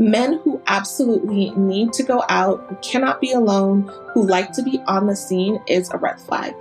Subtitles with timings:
[0.00, 3.82] Men who absolutely need to go out, who cannot be alone,
[4.14, 6.54] who like to be on the scene is a red flag.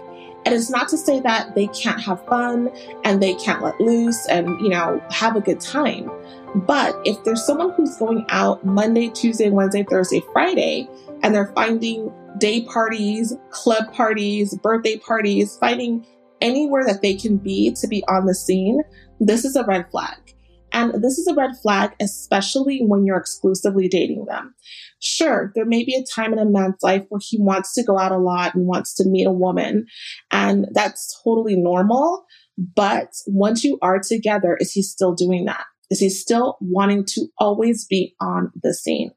[0.46, 2.70] And it's not to say that they can't have fun
[3.06, 6.12] and they can't let loose and, you know, have a good time.
[6.54, 10.90] But if there's someone who's going out Monday, Tuesday, Wednesday, Thursday, Friday,
[11.24, 16.06] and they're finding day parties, club parties, birthday parties, finding
[16.42, 18.82] anywhere that they can be to be on the scene,
[19.22, 20.29] this is a red flag.
[20.72, 24.54] And this is a red flag, especially when you're exclusively dating them.
[25.02, 27.98] Sure, there may be a time in a man's life where he wants to go
[27.98, 29.86] out a lot and wants to meet a woman,
[30.32, 32.26] and that's totally normal.
[32.58, 35.64] But once you are together, is he still doing that?
[35.90, 39.12] Is he still wanting to always be on the scene?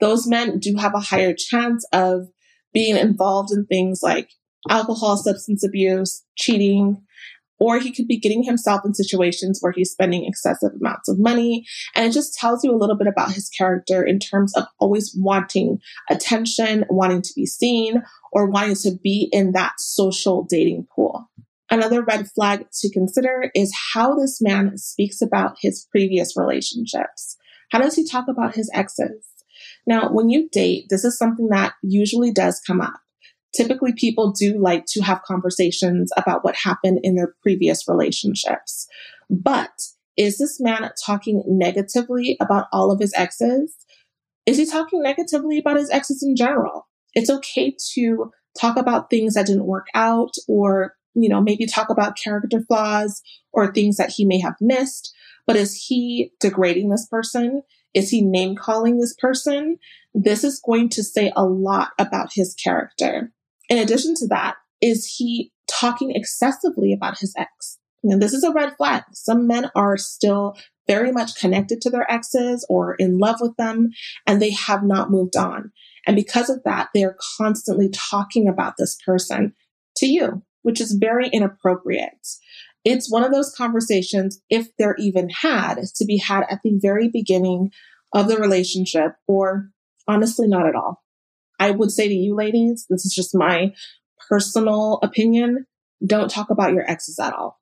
[0.00, 2.28] Those men do have a higher chance of
[2.72, 4.30] being involved in things like
[4.68, 7.02] alcohol, substance abuse, cheating,
[7.58, 11.64] or he could be getting himself in situations where he's spending excessive amounts of money.
[11.94, 15.14] And it just tells you a little bit about his character in terms of always
[15.16, 15.78] wanting
[16.10, 18.02] attention, wanting to be seen,
[18.32, 21.28] or wanting to be in that social dating pool.
[21.70, 27.36] Another red flag to consider is how this man speaks about his previous relationships.
[27.70, 29.26] How does he talk about his exes?
[29.86, 33.00] Now, when you date, this is something that usually does come up.
[33.54, 38.86] Typically, people do like to have conversations about what happened in their previous relationships.
[39.30, 39.70] But
[40.16, 43.74] is this man talking negatively about all of his exes?
[44.46, 46.88] Is he talking negatively about his exes in general?
[47.14, 51.88] It's okay to talk about things that didn't work out or, you know, maybe talk
[51.88, 55.14] about character flaws or things that he may have missed.
[55.46, 57.62] But is he degrading this person?
[57.94, 59.78] Is he name calling this person?
[60.14, 63.32] This is going to say a lot about his character.
[63.68, 67.78] In addition to that, is he talking excessively about his ex?
[68.02, 69.02] And this is a red flag.
[69.12, 73.90] Some men are still very much connected to their exes or in love with them,
[74.26, 75.72] and they have not moved on.
[76.06, 79.52] And because of that, they are constantly talking about this person
[79.96, 82.26] to you, which is very inappropriate.
[82.84, 87.08] It's one of those conversations, if they're even had, to be had at the very
[87.08, 87.72] beginning
[88.14, 89.70] of the relationship, or
[90.06, 91.02] honestly, not at all.
[91.58, 93.72] I would say to you ladies, this is just my
[94.28, 95.66] personal opinion.
[96.04, 97.60] Don't talk about your exes at all.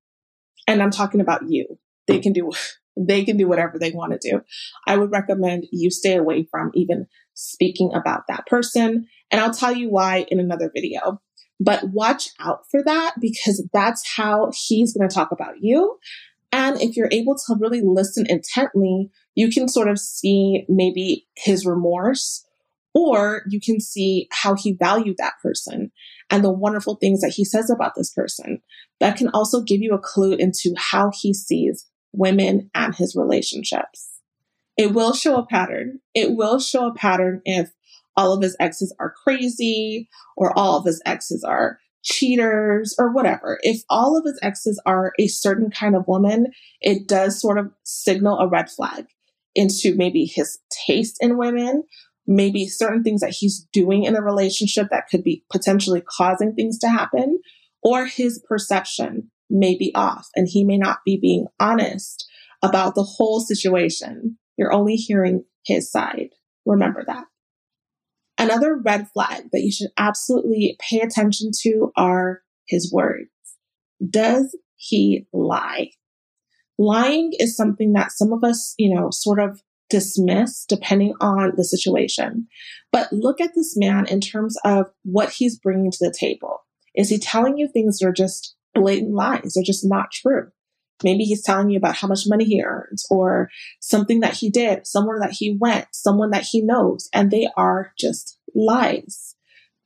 [0.67, 1.79] And I'm talking about you.
[2.07, 2.51] They can do,
[2.97, 4.43] they can do whatever they want to do.
[4.87, 9.07] I would recommend you stay away from even speaking about that person.
[9.31, 11.21] And I'll tell you why in another video.
[11.59, 15.99] But watch out for that because that's how he's going to talk about you.
[16.53, 21.67] And if you're able to really listen intently, you can sort of see maybe his
[21.67, 22.46] remorse
[22.97, 25.93] or you can see how he valued that person
[26.31, 28.63] and the wonderful things that he says about this person.
[29.01, 34.13] That can also give you a clue into how he sees women and his relationships.
[34.79, 36.01] It will show a pattern.
[36.15, 37.71] It will show a pattern if
[38.17, 43.59] all of his exes are crazy or all of his exes are cheaters or whatever.
[43.63, 46.47] If all of his exes are a certain kind of woman,
[46.81, 49.05] it does sort of signal a red flag
[49.55, 51.83] into maybe his taste in women
[52.27, 56.79] maybe certain things that he's doing in a relationship that could be potentially causing things
[56.79, 57.41] to happen,
[57.83, 62.27] or his perception may be off and he may not be being honest
[62.63, 64.39] about the whole situation.
[64.57, 66.31] You're only hearing his side.
[66.65, 67.25] Remember that.
[68.39, 73.31] Another red flag that you should absolutely pay attention to are his words.
[74.11, 75.91] Does he lie?
[76.79, 81.65] Lying is something that some of us, you know, sort of dismiss depending on the
[81.65, 82.47] situation.
[82.93, 86.61] But look at this man in terms of what he's bringing to the table.
[86.95, 89.53] Is he telling you things that are just blatant lies?
[89.55, 90.49] They're just not true.
[91.05, 94.87] Maybe he's telling you about how much money he earns or something that he did,
[94.87, 99.35] somewhere that he went, someone that he knows, and they are just lies.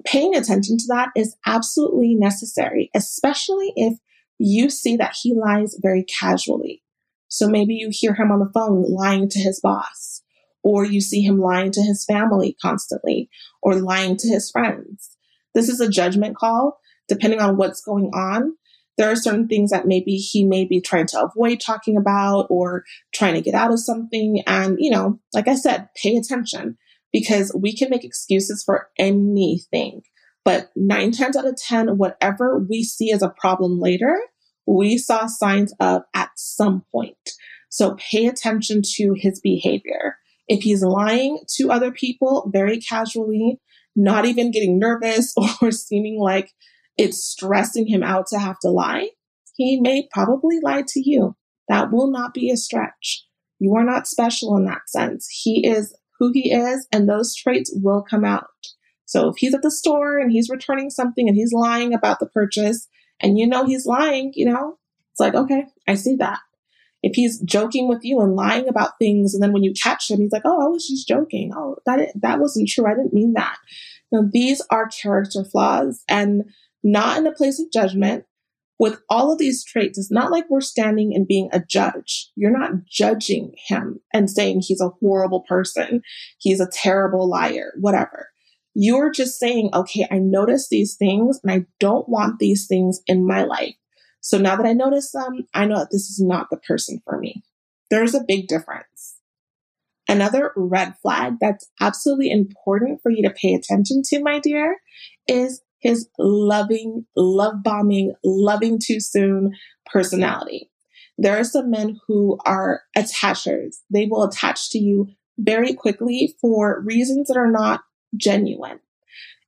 [0.07, 3.99] Paying attention to that is absolutely necessary, especially if
[4.39, 6.83] you see that he lies very casually.
[7.31, 10.23] So maybe you hear him on the phone lying to his boss,
[10.63, 13.31] or you see him lying to his family constantly,
[13.63, 15.17] or lying to his friends.
[15.55, 16.79] This is a judgment call,
[17.09, 18.57] depending on what's going on.
[18.99, 22.85] There are certain things that maybe he may be trying to avoid talking about or
[23.15, 24.43] trying to get out of something.
[24.47, 26.77] And, you know, like I said, pay attention
[27.13, 30.03] because we can make excuses for anything.
[30.45, 34.19] But nine times out of 10, whatever we see as a problem later,
[34.71, 37.31] we saw signs of at some point.
[37.71, 40.17] So pay attention to his behavior.
[40.47, 43.61] If he's lying to other people very casually,
[43.97, 46.53] not even getting nervous or seeming like
[46.97, 49.11] it's stressing him out to have to lie,
[49.57, 51.37] he may probably lie to you.
[51.69, 53.25] That will not be a stretch.
[53.59, 55.29] You are not special in that sense.
[55.31, 58.47] He is who he is, and those traits will come out.
[59.05, 62.27] So if he's at the store and he's returning something and he's lying about the
[62.27, 62.89] purchase,
[63.21, 64.79] and you know he's lying, you know,
[65.13, 66.39] it's like, okay, I see that.
[67.03, 70.21] If he's joking with you and lying about things, and then when you catch him,
[70.21, 71.53] he's like, oh, I was just joking.
[71.57, 72.87] Oh, that, that wasn't true.
[72.87, 73.57] I didn't mean that.
[74.13, 76.45] Now, these are character flaws and
[76.83, 78.25] not in a place of judgment.
[78.79, 82.31] With all of these traits, it's not like we're standing and being a judge.
[82.35, 86.01] You're not judging him and saying he's a horrible person,
[86.39, 88.29] he's a terrible liar, whatever.
[88.75, 93.27] You're just saying, okay, I notice these things and I don't want these things in
[93.27, 93.75] my life.
[94.21, 97.19] So now that I notice them, I know that this is not the person for
[97.19, 97.43] me.
[97.91, 99.17] There's a big difference.
[100.09, 104.79] Another red flag that's absolutely important for you to pay attention to, my dear,
[105.27, 109.53] is his loving, love bombing, loving too soon
[109.87, 110.71] personality.
[111.17, 113.77] There are some men who are attachers.
[113.91, 115.09] They will attach to you
[115.39, 117.83] very quickly for reasons that are not
[118.17, 118.81] genuine.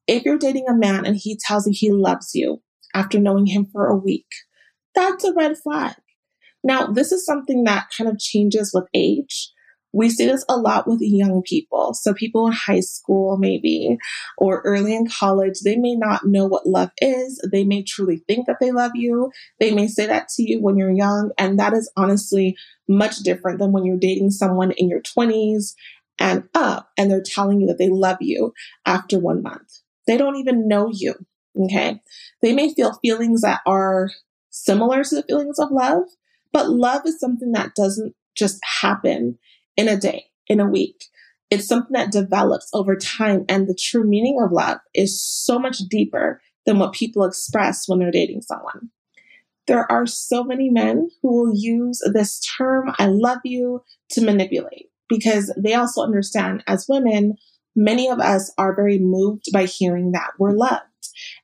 [0.06, 2.62] If you're dating a man and he tells you he loves you
[2.94, 4.26] after knowing him for a week,
[4.94, 5.94] that's a red flag.
[6.64, 9.50] Now, this is something that kind of changes with age.
[9.94, 11.92] We see this a lot with young people.
[11.92, 13.98] So, people in high school, maybe,
[14.38, 17.44] or early in college, they may not know what love is.
[17.50, 19.30] They may truly think that they love you.
[19.60, 21.32] They may say that to you when you're young.
[21.36, 22.56] And that is honestly
[22.88, 25.74] much different than when you're dating someone in your 20s
[26.18, 28.52] and up and they're telling you that they love you
[28.86, 29.80] after one month.
[30.06, 31.14] They don't even know you.
[31.64, 32.00] Okay.
[32.40, 34.10] They may feel feelings that are
[34.50, 36.04] similar to the feelings of love,
[36.52, 39.38] but love is something that doesn't just happen
[39.76, 41.04] in a day, in a week.
[41.50, 43.44] It's something that develops over time.
[43.48, 47.98] And the true meaning of love is so much deeper than what people express when
[47.98, 48.90] they're dating someone.
[49.66, 54.91] There are so many men who will use this term, I love you, to manipulate
[55.12, 57.34] because they also understand as women,
[57.76, 60.82] many of us are very moved by hearing that we're loved.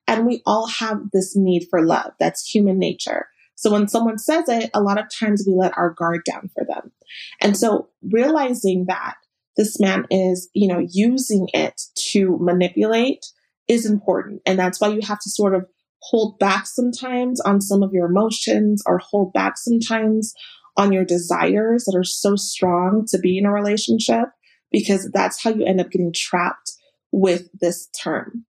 [0.06, 2.12] And we all have this need for love.
[2.18, 3.26] That's human nature.
[3.56, 6.64] So when someone says it, a lot of times we let our guard down for
[6.64, 6.92] them.
[7.40, 9.14] And so realizing that
[9.56, 11.80] this man is, you know, using it
[12.12, 13.26] to manipulate
[13.66, 14.40] is important.
[14.46, 15.66] And that's why you have to sort of
[16.02, 20.32] hold back sometimes on some of your emotions or hold back sometimes
[20.78, 24.28] on your desires that are so strong to be in a relationship
[24.70, 26.72] because that's how you end up getting trapped
[27.12, 28.46] with this term.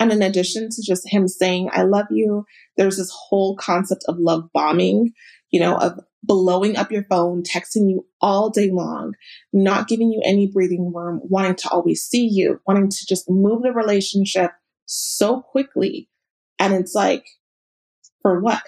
[0.00, 2.44] And in addition to just him saying, I love you,
[2.76, 5.12] there's this whole concept of love bombing,
[5.50, 9.14] you know, of blowing up your phone, texting you all day long,
[9.52, 13.62] not giving you any breathing room, wanting to always see you, wanting to just move
[13.62, 14.50] the relationship
[14.86, 16.08] so quickly.
[16.58, 17.26] And it's like,
[18.22, 18.62] for what?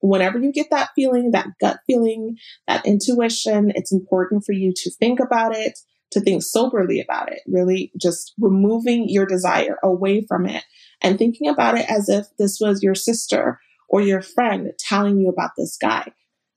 [0.00, 2.36] Whenever you get that feeling, that gut feeling,
[2.66, 5.78] that intuition, it's important for you to think about it
[6.10, 10.64] to think soberly about it, really just removing your desire away from it
[11.02, 15.28] and thinking about it as if this was your sister or your friend telling you
[15.28, 16.10] about this guy.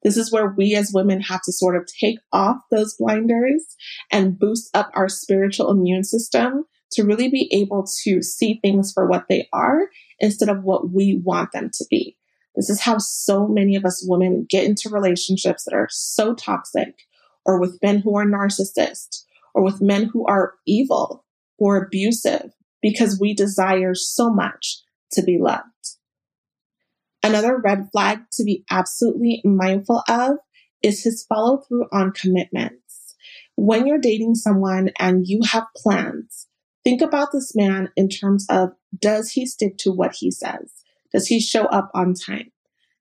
[0.03, 3.63] This is where we as women have to sort of take off those blinders
[4.11, 9.07] and boost up our spiritual immune system to really be able to see things for
[9.07, 9.87] what they are
[10.19, 12.17] instead of what we want them to be.
[12.55, 16.95] This is how so many of us women get into relationships that are so toxic
[17.45, 21.25] or with men who are narcissists or with men who are evil
[21.57, 24.81] or abusive because we desire so much
[25.11, 25.65] to be loved.
[27.23, 30.37] Another red flag to be absolutely mindful of
[30.81, 33.15] is his follow through on commitments.
[33.55, 36.47] When you're dating someone and you have plans,
[36.83, 40.80] think about this man in terms of does he stick to what he says?
[41.13, 42.51] Does he show up on time?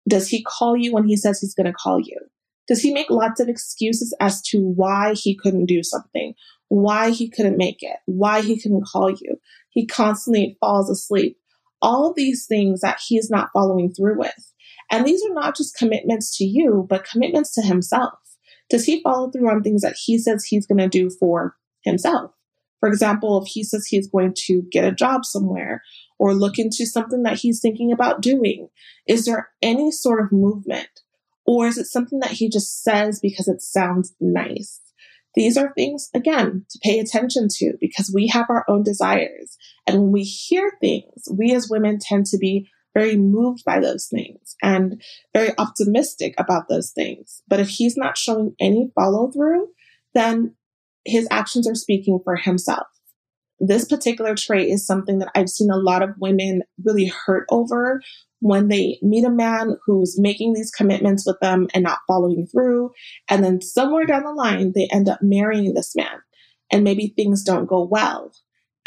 [0.08, 2.18] Does he call you when he says he's going to call you?
[2.66, 6.34] Does he make lots of excuses as to why he couldn't do something,
[6.68, 9.36] why he couldn't make it, why he couldn't call you?
[9.70, 11.36] He constantly falls asleep.
[11.82, 14.52] All these things that he is not following through with.
[14.90, 18.14] And these are not just commitments to you, but commitments to himself.
[18.68, 22.30] Does he follow through on things that he says he's going to do for himself?
[22.80, 25.82] For example, if he says he's going to get a job somewhere
[26.18, 28.68] or look into something that he's thinking about doing,
[29.06, 30.88] is there any sort of movement?
[31.46, 34.80] Or is it something that he just says because it sounds nice?
[35.34, 39.56] These are things, again, to pay attention to because we have our own desires.
[39.86, 44.08] And when we hear things, we as women tend to be very moved by those
[44.08, 45.00] things and
[45.32, 47.42] very optimistic about those things.
[47.46, 49.68] But if he's not showing any follow through,
[50.14, 50.54] then
[51.04, 52.86] his actions are speaking for himself.
[53.58, 58.00] This particular trait is something that I've seen a lot of women really hurt over
[58.40, 62.90] when they meet a man who's making these commitments with them and not following through.
[63.28, 66.22] And then somewhere down the line, they end up marrying this man.
[66.70, 68.32] and maybe things don't go well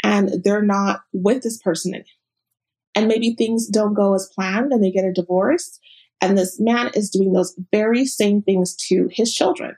[0.02, 2.04] and they're not with this person
[2.94, 5.78] and maybe things don't go as planned and they get a divorce
[6.20, 9.76] and this man is doing those very same things to his children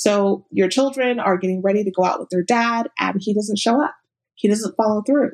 [0.00, 3.58] so your children are getting ready to go out with their dad and he doesn't
[3.58, 3.94] show up
[4.34, 5.32] he doesn't follow through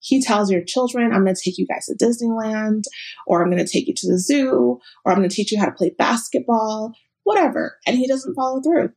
[0.00, 2.84] he tells your children, I'm going to take you guys to Disneyland,
[3.26, 5.58] or I'm going to take you to the zoo, or I'm going to teach you
[5.58, 6.92] how to play basketball,
[7.24, 7.78] whatever.
[7.86, 8.90] And he doesn't follow through.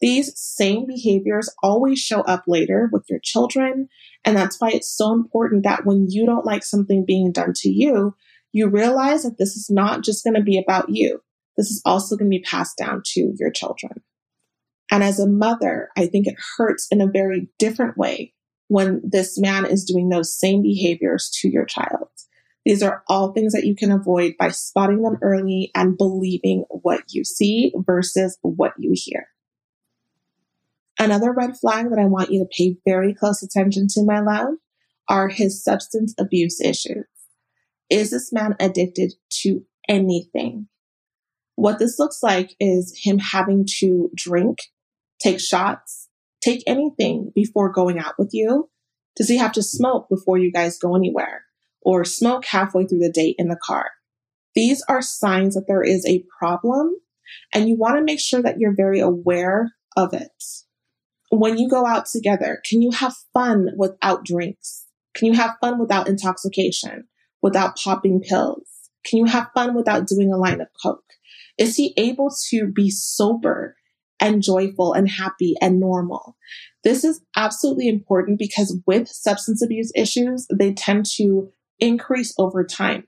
[0.00, 3.88] These same behaviors always show up later with your children.
[4.24, 7.68] And that's why it's so important that when you don't like something being done to
[7.68, 8.14] you,
[8.52, 11.20] you realize that this is not just going to be about you.
[11.56, 14.02] This is also going to be passed down to your children.
[14.90, 18.32] And as a mother, I think it hurts in a very different way
[18.68, 22.08] when this man is doing those same behaviors to your child.
[22.64, 27.02] These are all things that you can avoid by spotting them early and believing what
[27.08, 29.28] you see versus what you hear.
[30.98, 34.54] Another red flag that I want you to pay very close attention to, my love,
[35.08, 37.06] are his substance abuse issues.
[37.88, 40.68] Is this man addicted to anything?
[41.54, 44.58] What this looks like is him having to drink,
[45.20, 46.08] take shots,
[46.42, 48.70] take anything before going out with you?
[49.16, 51.44] Does he have to smoke before you guys go anywhere?
[51.82, 53.90] Or smoke halfway through the date in the car?
[54.54, 56.96] These are signs that there is a problem,
[57.52, 60.44] and you want to make sure that you're very aware of it.
[61.30, 64.86] When you go out together, can you have fun without drinks?
[65.14, 67.08] Can you have fun without intoxication,
[67.42, 68.66] without popping pills?
[69.04, 71.04] Can you have fun without doing a line of coke?
[71.58, 73.76] Is he able to be sober
[74.20, 76.36] and joyful and happy and normal.
[76.84, 83.06] This is absolutely important because with substance abuse issues, they tend to increase over time.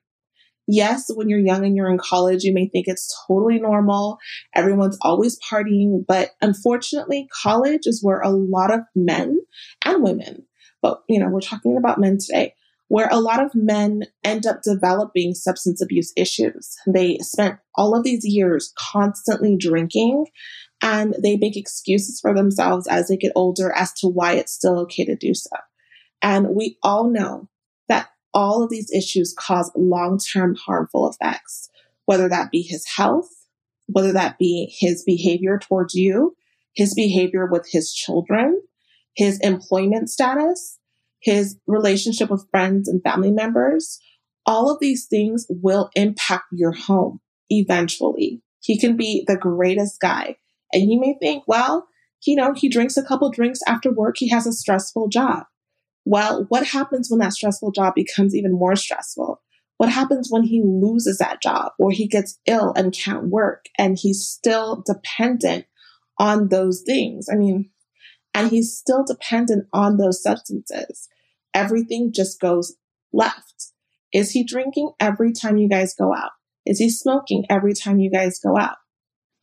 [0.67, 4.19] Yes, when you're young and you're in college, you may think it's totally normal.
[4.55, 6.05] Everyone's always partying.
[6.07, 9.41] But unfortunately, college is where a lot of men
[9.85, 10.47] and women,
[10.81, 12.55] but you know, we're talking about men today,
[12.87, 16.77] where a lot of men end up developing substance abuse issues.
[16.87, 20.27] They spent all of these years constantly drinking
[20.83, 24.79] and they make excuses for themselves as they get older as to why it's still
[24.81, 25.51] okay to do so.
[26.23, 27.49] And we all know
[27.89, 31.69] that all of these issues cause long term harmful effects,
[32.07, 33.29] whether that be his health,
[33.87, 36.37] whether that be his behavior towards you,
[36.75, 38.61] his behavior with his children,
[39.17, 40.79] his employment status,
[41.21, 43.99] his relationship with friends and family members.
[44.47, 47.21] All of these things will impact your home
[47.51, 48.43] eventually.
[48.63, 50.37] He can be the greatest guy.
[50.73, 51.87] And you may think, well,
[52.27, 54.17] you know, he drinks a couple drinks after work.
[54.19, 55.45] He has a stressful job.
[56.05, 59.41] Well, what happens when that stressful job becomes even more stressful?
[59.77, 63.99] What happens when he loses that job or he gets ill and can't work and
[63.99, 65.67] he's still dependent
[66.19, 67.29] on those things?
[67.33, 67.71] I mean,
[68.35, 71.09] and he's still dependent on those substances.
[71.55, 72.77] Everything just goes
[73.13, 73.73] left.
[74.13, 76.33] Is he drinking every time you guys go out?
[76.67, 78.77] Is he smoking every time you guys go out?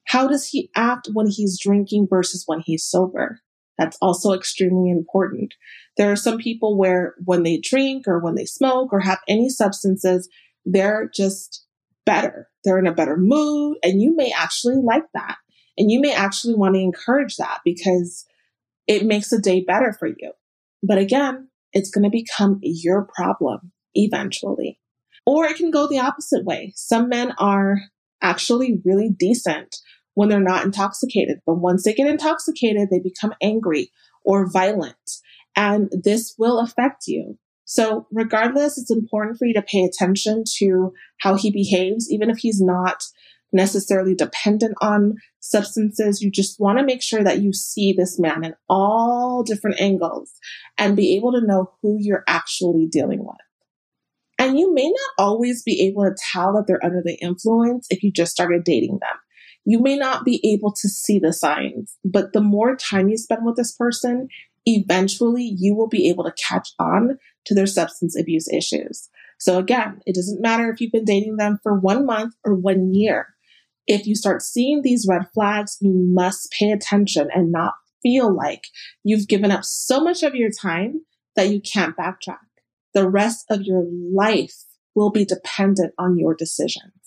[0.07, 3.41] How does he act when he's drinking versus when he's sober?
[3.77, 5.53] That's also extremely important.
[5.97, 9.49] There are some people where when they drink or when they smoke or have any
[9.49, 10.29] substances,
[10.65, 11.65] they're just
[12.05, 12.47] better.
[12.63, 15.35] They're in a better mood and you may actually like that.
[15.77, 18.25] And you may actually want to encourage that because
[18.87, 20.31] it makes the day better for you.
[20.81, 24.79] But again, it's going to become your problem eventually.
[25.25, 26.71] Or it can go the opposite way.
[26.75, 27.81] Some men are
[28.21, 29.75] actually really decent
[30.17, 31.39] when they're not intoxicated.
[31.45, 33.91] But once they get intoxicated, they become angry
[34.25, 34.95] or violent.
[35.55, 37.37] And this will affect you.
[37.65, 42.39] So, regardless, it's important for you to pay attention to how he behaves, even if
[42.39, 43.03] he's not
[43.53, 46.19] necessarily dependent on substances.
[46.19, 50.31] You just want to make sure that you see this man in all different angles
[50.79, 53.37] and be able to know who you're actually dealing with.
[54.39, 58.01] And you may not always be able to tell that they're under the influence if
[58.01, 59.17] you just started dating them
[59.67, 63.45] you may not be able to see the signs, but the more time you spend
[63.45, 64.29] with this person,
[64.65, 69.09] eventually you will be able to catch on to their substance abuse issues.
[69.39, 72.93] So again, it doesn't matter if you've been dating them for one month or one
[72.93, 73.35] year.
[73.87, 78.63] If you start seeing these red flags, you must pay attention and not feel like
[79.03, 81.01] you've given up so much of your time
[81.35, 82.37] that you can't backtrack.
[82.93, 83.83] The rest of your
[84.13, 84.63] life
[84.95, 87.06] will be dependent on your decisions.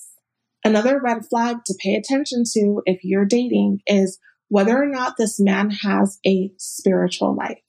[0.64, 5.40] Another red flag to pay attention to if you're dating is whether or not this
[5.40, 7.60] man has a spiritual life.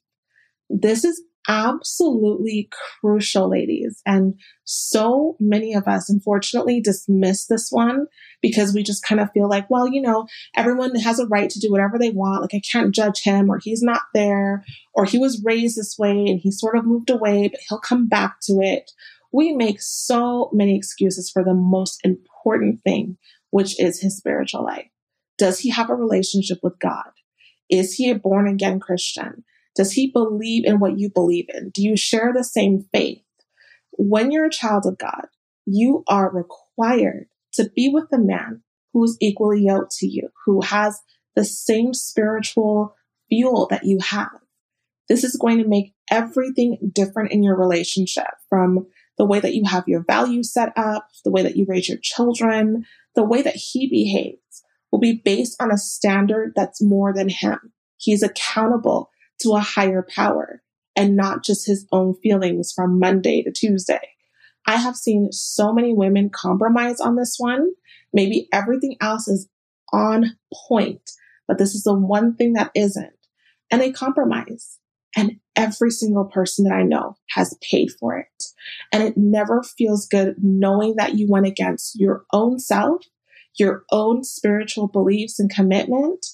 [0.69, 2.69] This is absolutely
[2.99, 4.01] crucial, ladies.
[4.05, 8.07] And so many of us, unfortunately, dismiss this one
[8.41, 11.59] because we just kind of feel like, well, you know, everyone has a right to
[11.59, 12.41] do whatever they want.
[12.41, 16.11] Like, I can't judge him, or he's not there, or he was raised this way
[16.11, 18.91] and he sort of moved away, but he'll come back to it.
[19.31, 22.30] We make so many excuses for the most important
[22.83, 23.17] thing,
[23.49, 24.89] which is his spiritual life.
[25.37, 27.11] Does he have a relationship with God?
[27.69, 29.43] Is he a born again Christian?
[29.75, 31.69] Does he believe in what you believe in?
[31.69, 33.23] Do you share the same faith?
[33.91, 35.27] When you're a child of God,
[35.65, 40.99] you are required to be with a man who's equally yoked to you, who has
[41.35, 42.95] the same spiritual
[43.29, 44.31] fuel that you have.
[45.07, 48.87] This is going to make everything different in your relationship from
[49.21, 51.99] the way that you have your values set up, the way that you raise your
[52.01, 57.29] children, the way that he behaves will be based on a standard that's more than
[57.29, 57.71] him.
[57.97, 59.11] He's accountable
[59.41, 60.63] to a higher power
[60.95, 64.01] and not just his own feelings from Monday to Tuesday.
[64.65, 67.73] I have seen so many women compromise on this one.
[68.11, 69.47] Maybe everything else is
[69.93, 70.35] on
[70.67, 71.11] point,
[71.47, 73.13] but this is the one thing that isn't.
[73.69, 74.79] And they compromise.
[75.15, 78.43] And every single person that I know has paid for it.
[78.91, 83.03] And it never feels good knowing that you went against your own self,
[83.59, 86.25] your own spiritual beliefs and commitment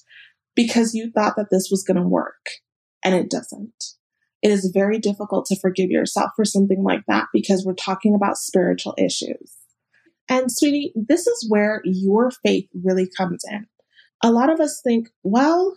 [0.54, 2.50] because you thought that this was going to work
[3.02, 3.84] and it doesn't.
[4.42, 8.36] It is very difficult to forgive yourself for something like that because we're talking about
[8.36, 9.56] spiritual issues.
[10.28, 13.66] And sweetie, this is where your faith really comes in.
[14.22, 15.74] A lot of us think, well,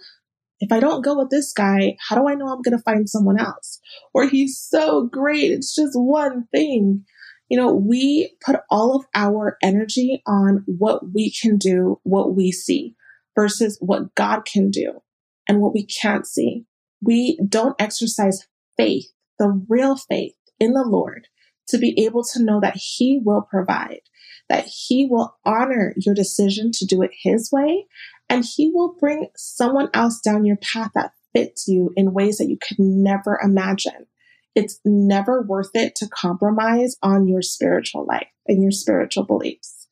[0.61, 3.09] if I don't go with this guy, how do I know I'm going to find
[3.09, 3.79] someone else?
[4.13, 5.51] Or he's so great.
[5.51, 7.03] It's just one thing.
[7.49, 12.53] You know, we put all of our energy on what we can do, what we
[12.53, 12.95] see
[13.35, 15.01] versus what God can do
[15.49, 16.65] and what we can't see
[17.01, 21.27] we don't exercise faith, the real faith in the Lord,
[21.69, 24.01] to be able to know that He will provide,
[24.49, 27.87] that He will honor your decision to do it His way,
[28.31, 32.47] and He will bring someone else down your path that fits you in ways that
[32.47, 34.07] you could never imagine.
[34.55, 39.87] It's never worth it to compromise on your spiritual life and your spiritual beliefs.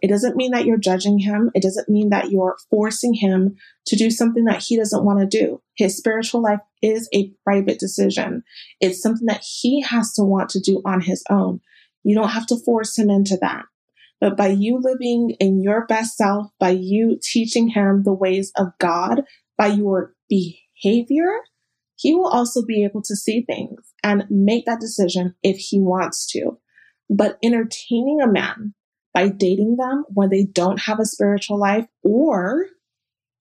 [0.00, 1.50] It doesn't mean that you're judging him.
[1.54, 5.26] It doesn't mean that you're forcing him to do something that he doesn't want to
[5.26, 5.60] do.
[5.74, 8.44] His spiritual life is a private decision.
[8.80, 11.60] It's something that he has to want to do on his own.
[12.04, 13.64] You don't have to force him into that.
[14.20, 18.68] But by you living in your best self, by you teaching him the ways of
[18.78, 19.22] God,
[19.58, 21.40] by your behavior,
[21.96, 26.26] he will also be able to see things and make that decision if he wants
[26.32, 26.58] to.
[27.08, 28.74] But entertaining a man
[29.14, 32.66] by dating them when they don't have a spiritual life or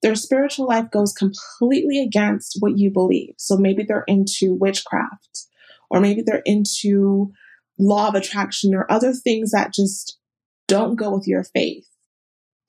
[0.02, 3.34] their spiritual life goes completely against what you believe.
[3.38, 5.48] So maybe they're into witchcraft
[5.90, 7.32] or maybe they're into
[7.80, 10.18] law of attraction or other things that just
[10.68, 11.88] don't go with your faith.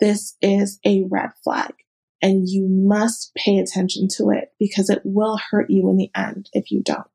[0.00, 1.72] This is a red flag
[2.22, 6.48] and you must pay attention to it because it will hurt you in the end
[6.52, 7.06] if you don't.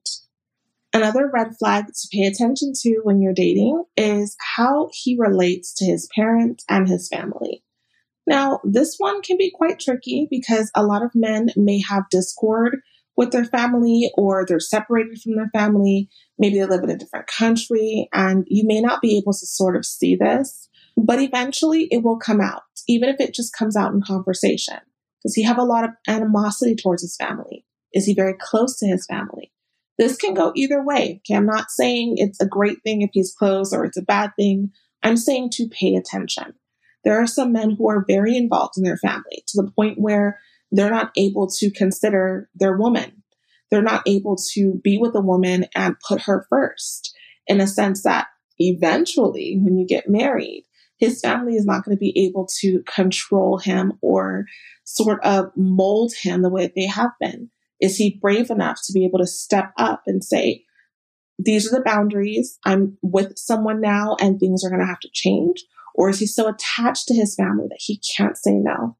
[0.93, 5.85] Another red flag to pay attention to when you're dating is how he relates to
[5.85, 7.63] his parents and his family.
[8.27, 12.79] Now, this one can be quite tricky because a lot of men may have discord
[13.15, 16.09] with their family or they're separated from their family.
[16.37, 19.75] Maybe they live in a different country and you may not be able to sort
[19.75, 23.93] of see this, but eventually it will come out, even if it just comes out
[23.93, 24.77] in conversation.
[25.23, 27.65] Does he have a lot of animosity towards his family?
[27.93, 29.51] Is he very close to his family?
[29.97, 31.21] This can go either way.
[31.21, 34.31] Okay, I'm not saying it's a great thing if he's close or it's a bad
[34.35, 34.71] thing.
[35.03, 36.53] I'm saying to pay attention.
[37.03, 40.39] There are some men who are very involved in their family to the point where
[40.71, 43.23] they're not able to consider their woman.
[43.69, 47.15] They're not able to be with a woman and put her first
[47.47, 48.27] in a sense that
[48.59, 50.65] eventually, when you get married,
[51.01, 54.45] his family is not going to be able to control him or
[54.83, 57.49] sort of mold him the way they have been.
[57.81, 60.63] Is he brave enough to be able to step up and say,
[61.39, 62.59] these are the boundaries.
[62.65, 65.63] I'm with someone now and things are going to have to change?
[65.95, 68.95] Or is he so attached to his family that he can't say no?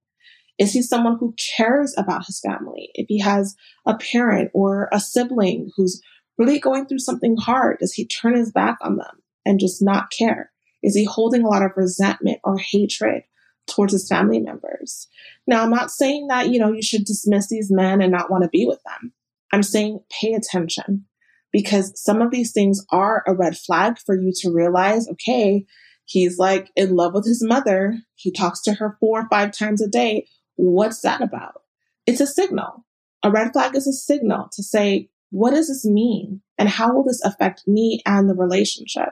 [0.58, 2.90] Is he someone who cares about his family?
[2.96, 6.02] If he has a parent or a sibling who's
[6.40, 10.10] really going through something hard, does he turn his back on them and just not
[10.10, 10.51] care?
[10.84, 13.24] Is he holding a lot of resentment or hatred
[13.68, 15.08] towards his family members.
[15.48, 18.44] Now, I'm not saying that, you know, you should dismiss these men and not want
[18.44, 19.14] to be with them.
[19.52, 21.06] I'm saying pay attention
[21.52, 25.66] because some of these things are a red flag for you to realize, okay,
[26.06, 27.98] he's like in love with his mother.
[28.16, 30.28] He talks to her four or five times a day.
[30.56, 31.62] What's that about?
[32.06, 32.86] It's a signal.
[33.24, 36.42] A red flag is a signal to say, what does this mean?
[36.58, 39.10] And how will this affect me and the relationship?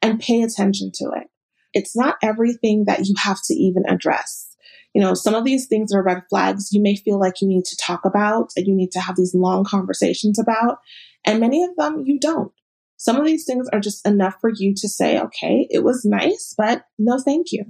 [0.00, 1.28] And pay attention to it.
[1.72, 4.48] It's not everything that you have to even address.
[4.94, 7.64] You know, some of these things are red flags you may feel like you need
[7.66, 10.78] to talk about and you need to have these long conversations about.
[11.24, 12.52] And many of them you don't.
[12.96, 16.54] Some of these things are just enough for you to say, okay, it was nice,
[16.56, 17.64] but no thank you.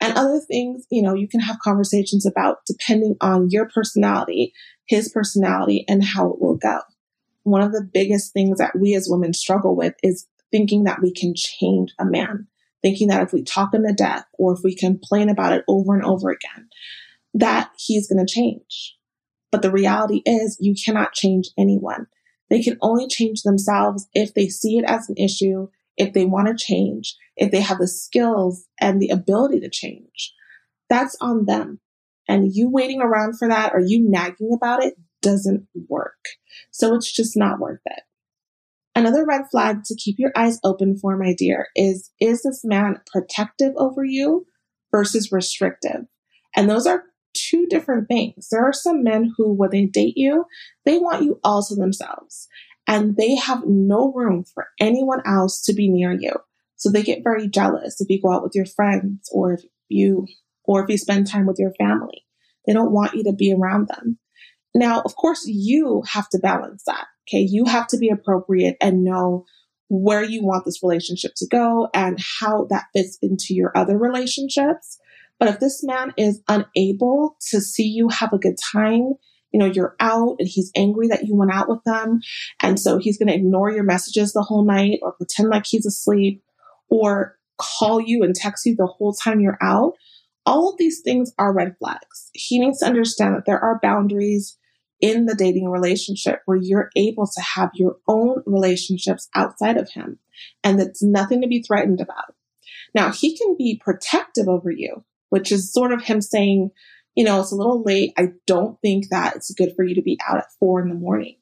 [0.00, 4.52] And other things, you know, you can have conversations about depending on your personality,
[4.86, 6.80] his personality, and how it will go.
[7.42, 11.12] One of the biggest things that we as women struggle with is thinking that we
[11.12, 12.46] can change a man,
[12.80, 15.94] thinking that if we talk him to death or if we complain about it over
[15.94, 16.68] and over again,
[17.34, 18.96] that he's going to change.
[19.50, 22.06] But the reality is, you cannot change anyone.
[22.50, 26.46] They can only change themselves if they see it as an issue, if they want
[26.46, 30.32] to change, if they have the skills and the ability to change.
[30.88, 31.80] That's on them.
[32.28, 36.28] And you waiting around for that or you nagging about it doesn't work.
[36.70, 38.02] So it's just not worth it.
[38.94, 43.00] Another red flag to keep your eyes open for, my dear, is is this man
[43.12, 44.46] protective over you
[44.92, 46.02] versus restrictive?
[46.56, 47.02] And those are
[47.34, 48.48] two different things.
[48.50, 50.44] There are some men who, when they date you,
[50.84, 52.48] they want you all to themselves
[52.86, 56.32] and they have no room for anyone else to be near you.
[56.76, 60.26] So they get very jealous if you go out with your friends or if you,
[60.64, 62.24] or if you spend time with your family.
[62.66, 64.18] They don't want you to be around them.
[64.74, 67.06] Now, of course, you have to balance that.
[67.28, 67.46] Okay.
[67.48, 69.44] You have to be appropriate and know
[69.88, 74.98] where you want this relationship to go and how that fits into your other relationships.
[75.38, 79.14] But if this man is unable to see you have a good time,
[79.52, 82.20] you know, you're out and he's angry that you went out with them.
[82.60, 85.86] And so he's going to ignore your messages the whole night or pretend like he's
[85.86, 86.42] asleep
[86.88, 89.92] or call you and text you the whole time you're out.
[90.46, 92.30] All of these things are red flags.
[92.32, 94.58] He needs to understand that there are boundaries
[95.00, 100.18] in the dating relationship where you're able to have your own relationships outside of him
[100.62, 102.34] and that's nothing to be threatened about.
[102.94, 105.04] Now, he can be protective over you
[105.34, 106.70] which is sort of him saying,
[107.16, 108.12] you know, it's a little late.
[108.16, 110.94] I don't think that it's good for you to be out at four in the
[110.94, 111.34] morning.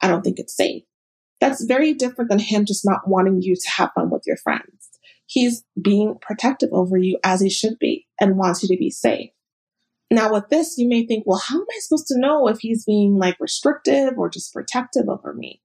[0.00, 0.84] I don't think it's safe.
[1.40, 4.88] That's very different than him just not wanting you to have fun with your friends.
[5.26, 9.30] He's being protective over you as he should be and wants you to be safe.
[10.14, 12.84] Now, with this, you may think, well, how am I supposed to know if he's
[12.84, 15.60] being like restrictive or just protective over me?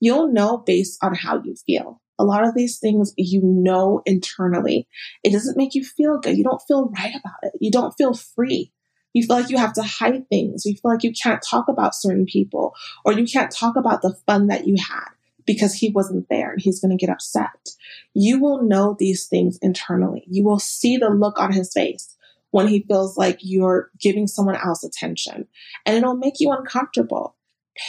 [0.00, 4.86] You'll know based on how you feel a lot of these things you know internally.
[5.22, 6.36] It doesn't make you feel good.
[6.36, 7.52] You don't feel right about it.
[7.60, 8.72] You don't feel free.
[9.12, 10.64] You feel like you have to hide things.
[10.64, 14.16] You feel like you can't talk about certain people or you can't talk about the
[14.26, 15.08] fun that you had
[15.46, 17.70] because he wasn't there and he's going to get upset.
[18.12, 20.24] You will know these things internally.
[20.26, 22.13] You will see the look on his face
[22.54, 25.48] when he feels like you're giving someone else attention
[25.84, 27.36] and it'll make you uncomfortable.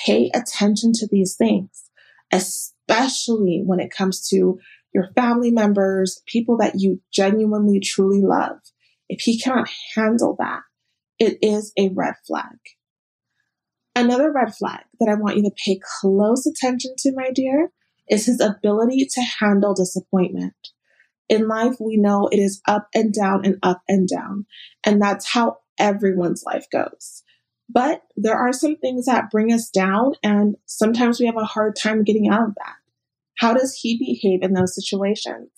[0.04, 1.84] Pay attention to these things,
[2.32, 4.58] especially when it comes to
[4.92, 8.58] your family members, people that you genuinely truly love.
[9.08, 10.62] If he cannot handle that,
[11.20, 12.58] it is a red flag.
[13.96, 17.70] Another red flag that I want you to pay close attention to, my dear,
[18.10, 20.56] is his ability to handle disappointment.
[21.28, 24.46] In life, we know it is up and down and up and down,
[24.86, 27.24] and that's how everyone's life goes.
[27.68, 31.76] But there are some things that bring us down, and sometimes we have a hard
[31.76, 32.76] time getting out of that.
[33.40, 35.50] How does he behave in those situations?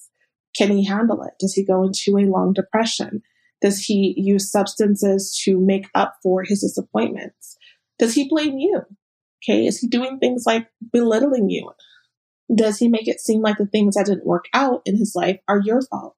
[0.56, 1.34] Can he handle it?
[1.40, 3.22] Does he go into a long depression?
[3.62, 7.58] Does he use substances to make up for his disappointments?
[8.00, 8.82] Does he blame you?
[9.44, 11.72] Okay, is he doing things like belittling you?
[12.54, 15.40] Does he make it seem like the things that didn't work out in his life
[15.48, 16.16] are your fault?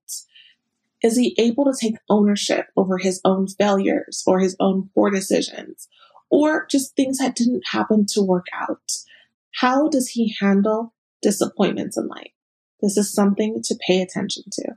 [1.01, 5.87] Is he able to take ownership over his own failures or his own poor decisions
[6.29, 8.91] or just things that didn't happen to work out?
[9.55, 12.31] How does he handle disappointments in life?
[12.81, 14.73] This is something to pay attention to.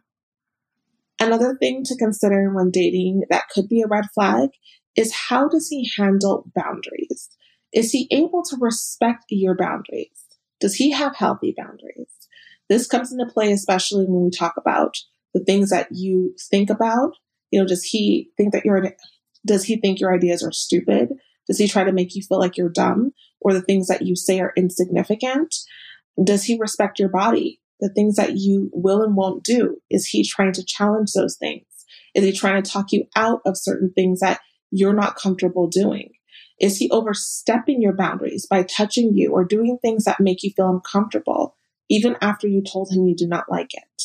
[1.21, 4.51] Another thing to consider when dating that could be a red flag
[4.97, 7.29] is how does he handle boundaries?
[7.73, 10.22] Is he able to respect your boundaries?
[10.63, 12.29] Does he have healthy boundaries?
[12.69, 14.97] This comes into play especially when we talk about
[15.35, 17.15] the things that you think about.
[17.51, 18.95] You know, does he think that you're,
[19.45, 21.15] does he think your ideas are stupid?
[21.49, 24.15] Does he try to make you feel like you're dumb or the things that you
[24.15, 25.53] say are insignificant?
[26.23, 27.61] Does he respect your body?
[27.81, 29.79] The things that you will and won't do?
[29.91, 31.67] Is he trying to challenge those things?
[32.15, 34.39] Is he trying to talk you out of certain things that
[34.71, 36.11] you're not comfortable doing?
[36.61, 40.71] Is he overstepping your boundaries by touching you or doing things that make you feel
[40.71, 41.57] uncomfortable,
[41.89, 44.03] even after you told him you do not like it?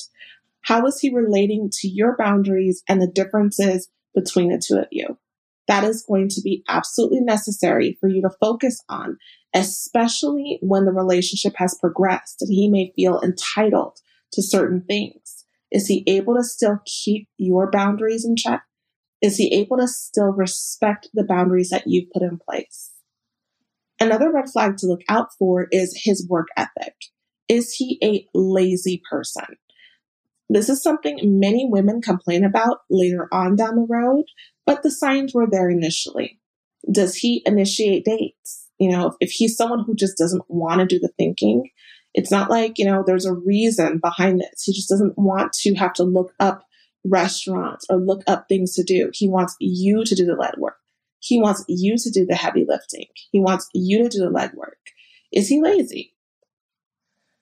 [0.61, 5.17] How is he relating to your boundaries and the differences between the two of you?
[5.67, 9.17] that is going to be absolutely necessary for you to focus on,
[9.53, 13.99] especially when the relationship has progressed and he may feel entitled
[14.31, 15.45] to certain things.
[15.71, 18.63] Is he able to still keep your boundaries in check?
[19.21, 22.91] Is he able to still respect the boundaries that you've put in place?
[23.99, 26.93] Another red flag to look out for is his work ethic.
[27.49, 29.45] Is he a lazy person?
[30.49, 34.25] This is something many women complain about later on down the road,
[34.65, 36.39] but the signs were there initially.
[36.89, 38.69] Does he initiate dates?
[38.77, 41.69] You know, if he's someone who just doesn't want to do the thinking,
[42.13, 44.63] it's not like, you know, there's a reason behind this.
[44.63, 46.63] He just doesn't want to have to look up
[47.05, 49.11] restaurants or look up things to do.
[49.13, 50.77] He wants you to do the lead work.
[51.19, 53.07] He wants you to do the heavy lifting.
[53.31, 54.77] He wants you to do the legwork.
[55.31, 56.13] Is he lazy?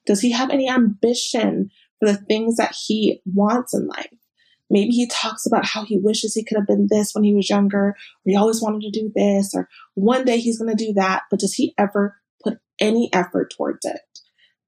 [0.06, 4.10] Does he have any ambition for the things that he wants in life?
[4.70, 7.50] Maybe he talks about how he wishes he could have been this when he was
[7.50, 10.94] younger, or he always wanted to do this, or one day he's going to do
[10.94, 11.24] that.
[11.30, 14.02] But does he ever put any effort towards it?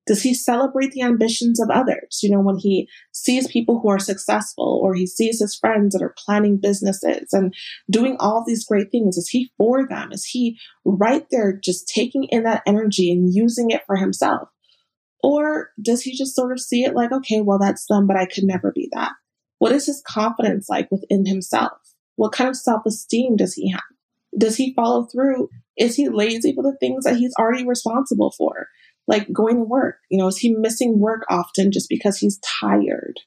[0.08, 2.22] Does he celebrate the ambitions of others?
[2.24, 6.04] You know, when he sees people who are successful or he sees his friends that
[6.04, 7.54] are planning businesses and
[7.90, 10.12] doing all these great things, is he for them?
[10.14, 14.50] Is he right there just taking in that energy and using it for himself?
[15.22, 18.26] Or does he just sort of see it like, okay, well, that's them, but I
[18.26, 19.12] could never be that?
[19.60, 21.78] What is his confidence like within himself?
[22.16, 23.82] What kind of self esteem does he have?
[24.38, 25.50] Does he follow through?
[25.78, 28.68] Is he lazy with the things that he's already responsible for?
[29.08, 30.00] Like going to work?
[30.10, 33.20] You know, is he missing work often just because he's tired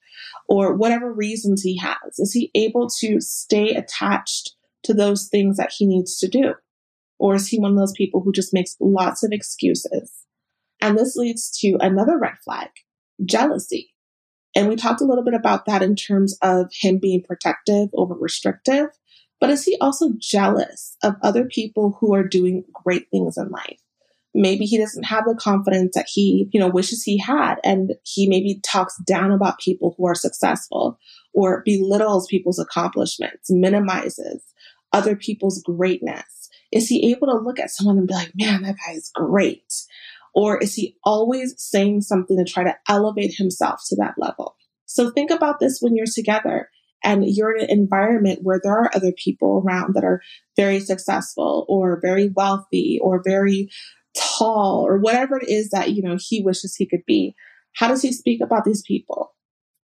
[0.49, 2.19] or whatever reasons he has?
[2.19, 6.55] Is he able to stay attached to those things that he needs to do?
[7.19, 10.27] Or is he one of those people who just makes lots of excuses?
[10.81, 12.71] And this leads to another red flag
[13.25, 13.95] jealousy.
[14.57, 18.15] And we talked a little bit about that in terms of him being protective over
[18.15, 18.89] restrictive.
[19.39, 23.81] But is he also jealous of other people who are doing great things in life?
[24.35, 27.57] Maybe he doesn't have the confidence that he, you know, wishes he had.
[27.65, 30.99] And he maybe talks down about people who are successful
[31.35, 34.43] or belittles people's accomplishments, minimizes
[34.93, 36.49] other people's greatness.
[36.73, 39.73] Is he able to look at someone and be like, man, that guy is great?
[40.35, 44.57] Or is he always saying something to try to elevate himself to that level?
[44.87, 46.69] So think about this when you're together
[47.03, 50.21] and you're in an environment where there are other people around that are
[50.57, 53.71] very successful or very wealthy or very
[54.21, 57.35] tall or whatever it is that, you know, he wishes he could be.
[57.77, 59.35] How does he speak about these people?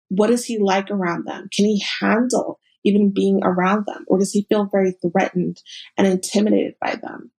[0.09, 1.49] What is he like around them?
[1.55, 4.05] Can he handle even being around them?
[4.09, 5.63] Or does he feel very threatened
[5.97, 7.33] and intimidated by them?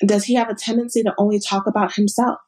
[0.00, 2.38] Does he have a tendency to only talk about himself?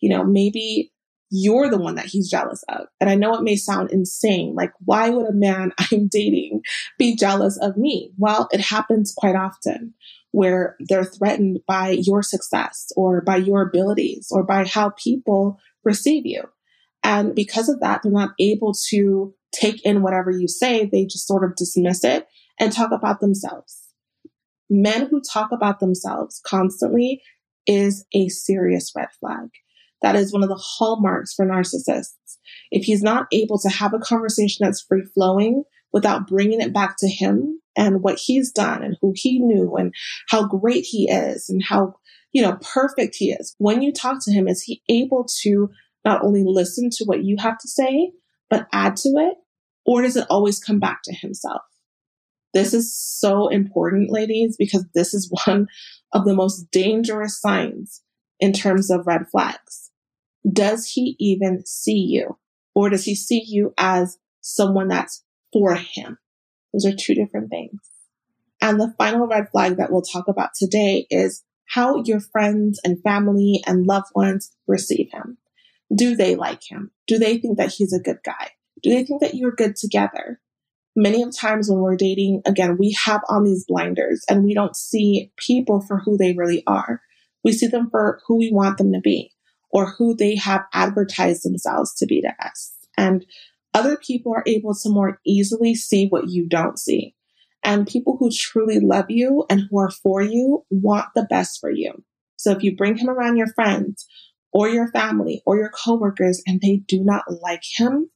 [0.00, 0.92] You know, maybe
[1.30, 2.86] you're the one that he's jealous of.
[3.00, 4.54] And I know it may sound insane.
[4.54, 6.62] Like, why would a man I'm dating
[6.98, 8.12] be jealous of me?
[8.18, 9.94] Well, it happens quite often
[10.32, 16.24] where they're threatened by your success or by your abilities or by how people perceive
[16.24, 16.44] you.
[17.02, 20.84] And because of that, they're not able to take in whatever you say.
[20.86, 23.88] They just sort of dismiss it and talk about themselves.
[24.68, 27.22] Men who talk about themselves constantly
[27.66, 29.48] is a serious red flag.
[30.02, 32.14] That is one of the hallmarks for narcissists.
[32.70, 36.96] If he's not able to have a conversation that's free flowing without bringing it back
[36.98, 39.94] to him and what he's done and who he knew and
[40.28, 41.94] how great he is and how,
[42.30, 43.56] you know, perfect he is.
[43.56, 45.70] When you talk to him, is he able to
[46.04, 48.12] not only listen to what you have to say,
[48.50, 49.34] but add to it?
[49.86, 51.62] Or does it always come back to himself?
[52.52, 55.66] This is so important, ladies, because this is one
[56.12, 58.02] of the most dangerous signs
[58.40, 59.90] in terms of red flags.
[60.52, 62.36] Does he even see you?
[62.74, 66.18] Or does he see you as someone that's for him?
[66.72, 67.80] Those are two different things.
[68.60, 73.02] And the final red flag that we'll talk about today is how your friends and
[73.02, 75.38] family and loved ones receive him.
[75.94, 76.90] Do they like him?
[77.06, 78.50] Do they think that he's a good guy?
[78.82, 80.40] Do they think that you're good together?
[80.96, 84.76] Many of times when we're dating, again, we have on these blinders and we don't
[84.76, 87.00] see people for who they really are.
[87.44, 89.32] We see them for who we want them to be
[89.70, 92.72] or who they have advertised themselves to be to us.
[92.96, 93.24] And
[93.74, 97.14] other people are able to more easily see what you don't see.
[97.62, 101.70] And people who truly love you and who are for you want the best for
[101.70, 101.92] you.
[102.36, 104.06] So if you bring him around your friends
[104.52, 108.10] or your family or your coworkers and they do not like him,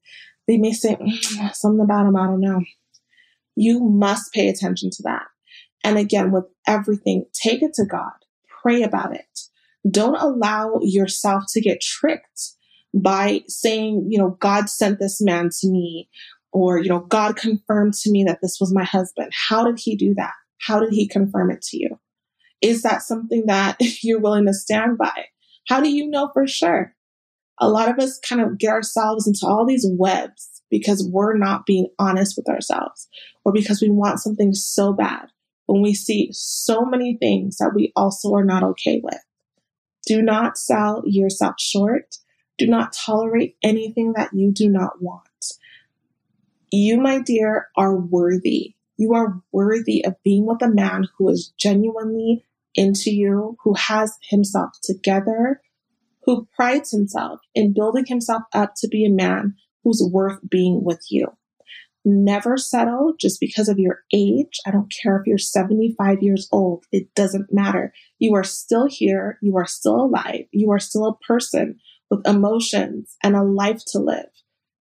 [0.48, 2.62] they may say mm, something about him, I don't know.
[3.54, 5.26] You must pay attention to that.
[5.84, 8.12] And again, with everything, take it to God,
[8.62, 9.40] pray about it.
[9.88, 12.54] Don't allow yourself to get tricked
[12.94, 16.08] by saying, you know, God sent this man to me,
[16.52, 19.32] or, you know, God confirmed to me that this was my husband.
[19.34, 20.32] How did he do that?
[20.60, 21.98] How did he confirm it to you?
[22.62, 25.26] Is that something that you're willing to stand by?
[25.68, 26.94] How do you know for sure?
[27.60, 31.66] A lot of us kind of get ourselves into all these webs because we're not
[31.66, 33.08] being honest with ourselves
[33.44, 35.26] or because we want something so bad
[35.66, 39.20] when we see so many things that we also are not okay with.
[40.06, 42.16] Do not sell yourself short.
[42.58, 45.28] Do not tolerate anything that you do not want.
[46.70, 48.74] You, my dear, are worthy.
[48.96, 54.16] You are worthy of being with a man who is genuinely into you, who has
[54.22, 55.60] himself together,
[56.24, 61.04] who prides himself in building himself up to be a man who's worth being with
[61.10, 61.28] you.
[62.04, 64.60] Never settle just because of your age.
[64.66, 66.84] I don't care if you're 75 years old.
[66.92, 67.94] It doesn't matter.
[68.18, 69.38] You are still here.
[69.40, 70.44] You are still alive.
[70.50, 74.30] You are still a person with emotions and a life to live.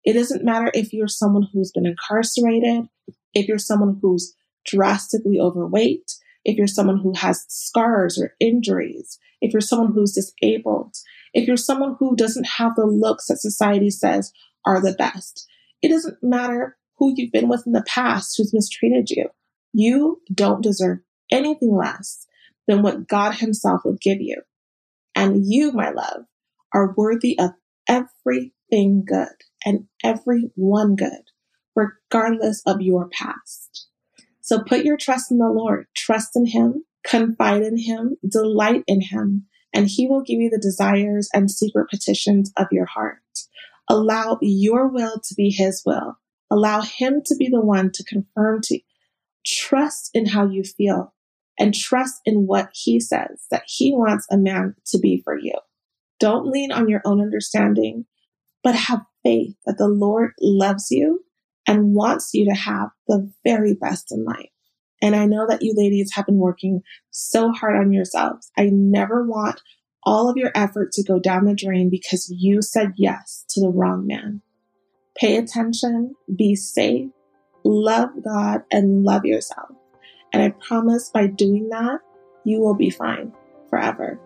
[0.05, 2.89] It doesn't matter if you're someone who's been incarcerated,
[3.35, 6.13] if you're someone who's drastically overweight,
[6.45, 10.95] if you're someone who has scars or injuries, if you're someone who's disabled,
[11.35, 14.33] if you're someone who doesn't have the looks that society says
[14.65, 15.47] are the best.
[15.83, 19.29] It doesn't matter who you've been with in the past who's mistreated you.
[19.73, 20.99] You don't deserve
[21.31, 22.27] anything less
[22.67, 24.43] than what God Himself will give you.
[25.15, 26.25] And you, my love,
[26.77, 27.53] are worthy of
[27.89, 29.29] everything good
[29.65, 31.31] and everyone good,
[31.75, 33.89] regardless of your past.
[34.41, 39.01] So put your trust in the Lord, trust in Him, confide in Him, delight in
[39.01, 43.19] Him, and He will give you the desires and secret petitions of your heart.
[43.89, 46.19] Allow your will to be His will
[46.51, 48.81] Allow Him to be the one to confirm to you.
[49.45, 51.15] Trust in how you feel
[51.59, 55.55] and trust in what He says that He wants a man to be for you.
[56.19, 58.07] Don't lean on your own understanding,
[58.63, 61.25] but have faith that the Lord loves you
[61.67, 64.51] and wants you to have the very best in life.
[65.03, 68.51] And I know that you ladies have been working so hard on yourselves.
[68.57, 69.61] I never want
[70.05, 73.69] all of your effort to go down the drain because you said yes to the
[73.69, 74.41] wrong man.
[75.19, 77.11] Pay attention, be safe,
[77.65, 79.71] love God, and love yourself.
[80.33, 82.01] And I promise by doing that,
[82.45, 83.33] you will be fine
[83.69, 84.21] forever.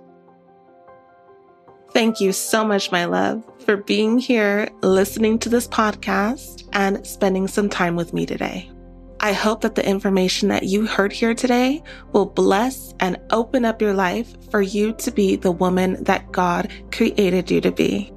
[1.92, 7.48] Thank you so much, my love, for being here, listening to this podcast, and spending
[7.48, 8.70] some time with me today.
[9.18, 13.82] I hope that the information that you heard here today will bless and open up
[13.82, 18.12] your life for you to be the woman that God created you to be.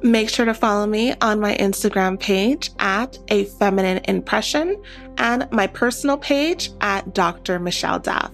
[0.00, 4.80] Make sure to follow me on my Instagram page at a feminine impression
[5.18, 7.58] and my personal page at Dr.
[7.58, 8.32] Michelle Daf.